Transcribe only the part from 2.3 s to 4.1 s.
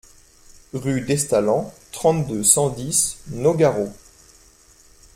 cent dix Nogaro